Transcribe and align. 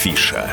Афиша. 0.00 0.48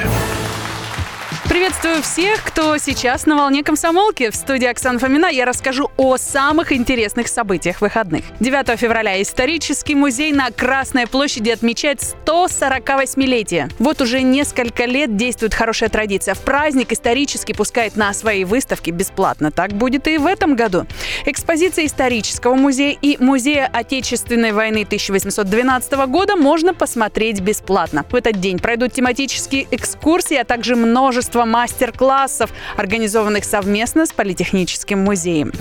Приветствую 1.49 2.02
всех, 2.02 2.44
кто 2.44 2.78
сейчас 2.78 3.26
на 3.26 3.38
волне 3.38 3.63
комсомолки. 3.63 4.29
В 4.29 4.36
студии 4.36 4.67
Оксана 4.67 4.99
Фомина 4.99 5.28
я 5.28 5.46
расскажу 5.46 5.89
о 5.96 6.17
самых 6.17 6.73
интересных 6.73 7.29
событиях 7.29 7.79
выходных. 7.79 8.26
9 8.42 8.78
февраля 8.78 9.22
исторический 9.22 9.96
музей 9.96 10.33
на 10.33 10.51
Красной 10.51 11.08
площади 11.08 11.49
отмечает 11.51 12.01
148-летие. 12.26 13.72
Вот 13.79 14.01
уже 14.01 14.23
несколько 14.23 14.83
лет 14.83 15.15
действует 15.15 15.54
хорошая 15.54 15.87
традиция. 15.87 16.34
В 16.34 16.41
праздник 16.41 16.91
исторически 16.91 17.54
пускает 17.54 17.95
на 17.95 18.12
свои 18.12 18.44
выставки 18.44 18.91
бесплатно. 18.91 19.50
Так 19.50 19.72
будет 19.72 20.09
и 20.09 20.18
в 20.18 20.26
этом 20.26 20.58
году. 20.58 20.86
Экспозиция 21.26 21.86
исторического 21.86 22.55
музея 22.55 22.98
и 23.02 23.16
музея 23.23 23.70
Отечественной 23.72 24.52
войны 24.52 24.84
1812 24.84 25.94
года 26.08 26.36
можно 26.36 26.73
посмотреть 26.73 27.40
бесплатно. 27.40 28.05
В 28.12 28.16
этот 28.16 28.41
день 28.41 28.59
пройдут 28.59 28.91
тематические 28.91 29.66
экскурсии, 29.72 30.36
а 30.36 30.44
также 30.44 30.76
множество 30.76 31.37
мастер-классов, 31.46 32.52
организованных 32.76 33.44
совместно 33.44 34.05
с 34.05 34.14
Политехническим 34.14 35.00
музеем 35.00 35.52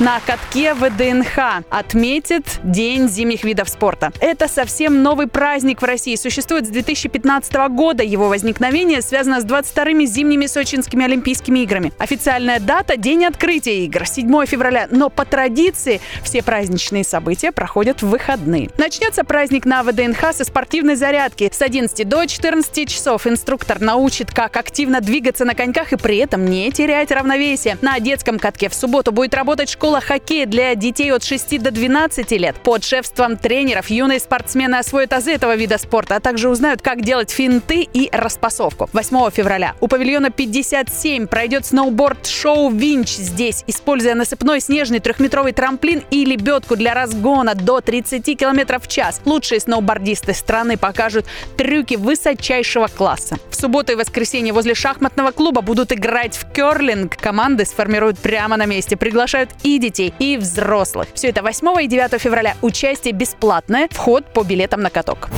на 0.00 0.18
катке 0.18 0.74
ВДНХ 0.74 1.62
отметит 1.70 2.58
День 2.64 3.08
зимних 3.08 3.44
видов 3.44 3.68
спорта. 3.68 4.12
Это 4.18 4.48
совсем 4.48 5.04
новый 5.04 5.28
праздник 5.28 5.82
в 5.82 5.84
России. 5.84 6.16
Существует 6.16 6.66
с 6.66 6.68
2015 6.68 7.54
года. 7.70 8.02
Его 8.02 8.28
возникновение 8.28 9.02
связано 9.02 9.40
с 9.40 9.44
22-ми 9.44 10.06
зимними 10.06 10.46
сочинскими 10.46 11.04
Олимпийскими 11.04 11.60
играми. 11.60 11.92
Официальная 11.98 12.58
дата– 12.58 12.96
день 12.96 13.24
открытия 13.24 13.84
игр, 13.84 14.04
7 14.04 14.46
февраля. 14.46 14.88
Но 14.90 15.10
по 15.10 15.24
традиции 15.24 16.00
все 16.24 16.42
праздничные 16.42 17.04
события 17.04 17.52
проходят 17.52 18.02
в 18.02 18.08
выходные. 18.08 18.70
Начнется 18.78 19.22
праздник 19.22 19.64
на 19.64 19.84
ВДНХ 19.84 20.32
со 20.32 20.44
спортивной 20.44 20.96
зарядки. 20.96 21.50
С 21.52 21.62
11 21.62 22.08
до 22.08 22.26
14 22.26 22.88
часов 22.88 23.28
инструктор 23.28 23.80
научит, 23.80 24.32
как 24.32 24.56
активно 24.56 25.00
двигаться 25.00 25.44
на 25.44 25.54
коньках 25.54 25.92
и 25.92 25.96
при 25.96 26.16
этом 26.16 26.46
не 26.46 26.72
терять 26.72 27.12
равновесие. 27.12 27.78
На 27.80 28.00
детском 28.00 28.40
катке 28.40 28.68
в 28.68 28.74
субботу 28.74 29.12
будет 29.12 29.34
работать 29.34 29.70
школа 29.70 29.83
школа 29.84 30.00
хоккея 30.00 30.46
для 30.46 30.74
детей 30.76 31.12
от 31.12 31.22
6 31.22 31.60
до 31.60 31.70
12 31.70 32.30
лет. 32.30 32.56
Под 32.56 32.82
шефством 32.82 33.36
тренеров 33.36 33.90
юные 33.90 34.18
спортсмены 34.18 34.76
освоят 34.76 35.12
азы 35.12 35.32
этого 35.32 35.54
вида 35.56 35.76
спорта, 35.76 36.16
а 36.16 36.20
также 36.20 36.48
узнают, 36.48 36.80
как 36.80 37.02
делать 37.02 37.30
финты 37.30 37.86
и 37.92 38.08
распасовку. 38.10 38.88
8 38.94 39.30
февраля 39.30 39.74
у 39.82 39.88
павильона 39.88 40.30
57 40.30 41.26
пройдет 41.26 41.66
сноуборд-шоу 41.66 42.70
«Винч». 42.70 43.10
Здесь, 43.10 43.62
используя 43.66 44.14
насыпной 44.14 44.62
снежный 44.62 45.00
трехметровый 45.00 45.52
трамплин 45.52 46.02
и 46.10 46.24
лебедку 46.24 46.76
для 46.76 46.94
разгона 46.94 47.54
до 47.54 47.82
30 47.82 48.24
км 48.38 48.80
в 48.80 48.88
час, 48.88 49.20
лучшие 49.26 49.60
сноубордисты 49.60 50.32
страны 50.32 50.78
покажут 50.78 51.26
трюки 51.58 51.96
высочайшего 51.96 52.86
класса. 52.86 53.36
В 53.50 53.54
субботу 53.54 53.92
и 53.92 53.96
воскресенье 53.96 54.54
возле 54.54 54.74
шахматного 54.74 55.30
клуба 55.30 55.60
будут 55.60 55.92
играть 55.92 56.38
в 56.38 56.50
керлинг. 56.52 57.18
Команды 57.18 57.66
сформируют 57.66 58.18
прямо 58.18 58.56
на 58.56 58.64
месте, 58.64 58.96
приглашают 58.96 59.50
и 59.62 59.73
и 59.76 59.78
детей, 59.78 60.12
и 60.18 60.36
взрослых. 60.36 61.08
Все 61.14 61.28
это 61.28 61.42
8 61.42 61.82
и 61.82 61.86
9 61.86 62.20
февраля. 62.20 62.56
Участие 62.62 63.12
бесплатное. 63.12 63.88
Вход 63.90 64.24
по 64.32 64.42
билетам 64.42 64.80
на 64.80 64.90
каток. 64.90 65.28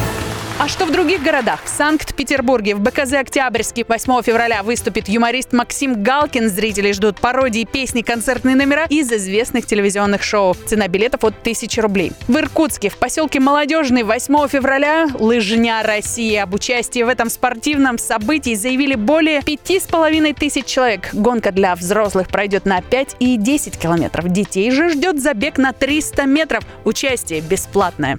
А 0.59 0.69
что 0.69 0.87
в 0.87 0.91
других 0.91 1.23
городах? 1.23 1.61
В 1.65 1.69
Санкт-Петербурге 1.69 2.75
в 2.75 2.81
БКЗ 2.81 3.13
«Октябрьский» 3.13 3.85
8 3.87 4.23
февраля 4.23 4.63
выступит 4.63 5.07
юморист 5.07 5.53
Максим 5.53 6.03
Галкин. 6.03 6.49
Зрители 6.49 6.93
ждут 6.93 7.21
пародии, 7.21 7.69
песни, 7.71 8.01
концертные 8.01 8.57
номера 8.57 8.87
из 8.89 9.13
известных 9.13 9.67
телевизионных 9.67 10.23
шоу. 10.23 10.57
Цена 10.65 10.89
билетов 10.89 11.25
от 11.25 11.35
1000 11.41 11.83
рублей. 11.83 12.13
В 12.27 12.39
Иркутске 12.39 12.89
в 12.89 12.97
поселке 12.97 13.39
Молодежный 13.39 14.03
8 14.03 14.49
февраля 14.49 15.09
«Лыжня 15.19 15.83
России». 15.83 16.37
Об 16.37 16.55
участии 16.55 17.03
в 17.03 17.09
этом 17.09 17.29
спортивном 17.29 17.99
событии 17.99 18.55
заявили 18.55 18.95
более 18.95 19.43
пяти 19.43 19.79
с 19.79 19.83
половиной 19.83 20.33
тысяч 20.33 20.65
человек. 20.65 21.11
Гонка 21.13 21.53
для 21.53 21.75
взрослых 21.77 22.29
пройдет 22.29 22.65
на 22.65 22.81
5 22.81 23.17
и 23.21 23.37
10 23.37 23.79
километров. 23.79 24.27
Детей 24.29 24.71
же 24.71 24.89
ждет 24.89 25.21
забег 25.21 25.59
на 25.59 25.75
300 25.75 26.25
метров. 26.25 26.65
Участие 26.85 27.43
бесплатное. 27.43 28.17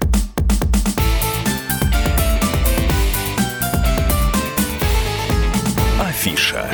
Афиша. 6.18 6.68